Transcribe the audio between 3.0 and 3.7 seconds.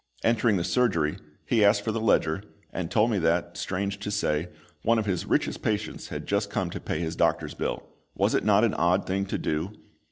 me that,